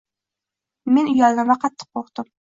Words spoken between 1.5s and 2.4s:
va qattiq qoʻrqdim.